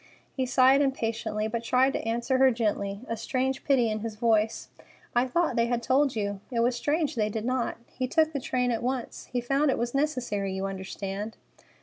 [0.35, 4.69] He sighed impatiently, but tried to answer her gently, a strange pity in his voice:
[5.15, 6.39] "I thought they had told you.
[6.49, 7.77] It was strange they did not.
[7.85, 9.27] He took the train at once.
[9.31, 11.37] He found it was necessary, you understand."